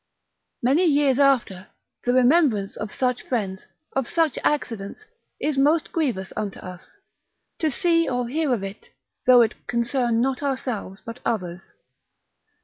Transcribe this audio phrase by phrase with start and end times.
[0.63, 1.67] Many years after,
[2.05, 5.05] the remembrance of such friends, of such accidents,
[5.39, 6.97] is most grievous unto us,
[7.59, 8.89] to see or hear of it,
[9.27, 11.75] though it concern not ourselves but others.